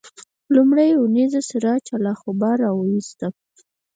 لومړۍ 0.55 0.89
اونیزه 0.99 1.39
سراج 1.49 1.85
الاخبار 1.97 2.55
راوویسته. 2.65 3.27